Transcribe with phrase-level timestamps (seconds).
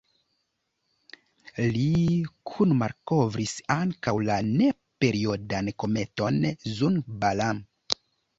[1.75, 1.83] Li
[2.51, 6.41] kunmalkovris ankaŭ la ne-periodan kometon
[6.81, 7.63] Zhu-Balam.